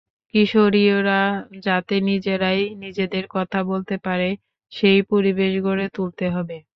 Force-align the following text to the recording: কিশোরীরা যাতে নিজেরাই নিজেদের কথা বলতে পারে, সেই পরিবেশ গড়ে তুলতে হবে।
কিশোরীরা 0.33 1.21
যাতে 1.65 1.95
নিজেরাই 2.09 2.61
নিজেদের 2.83 3.25
কথা 3.35 3.59
বলতে 3.71 3.95
পারে, 4.05 4.29
সেই 4.71 4.99
পরিবেশ 5.11 5.53
গড়ে 5.65 5.85
তুলতে 5.95 6.25
হবে। 6.35 6.57